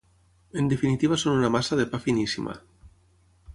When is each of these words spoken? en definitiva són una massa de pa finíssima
en 0.61 0.65
definitiva 0.71 1.19
són 1.25 1.37
una 1.41 1.53
massa 1.57 1.79
de 1.81 1.87
pa 1.93 2.01
finíssima 2.09 2.59